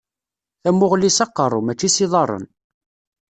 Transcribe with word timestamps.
Tamuɣli 0.61 1.11
s 1.17 1.19
aqeṛṛu, 1.25 1.59
mačči 1.61 1.89
s 1.95 1.97
iḍaṛṛen. 2.05 2.45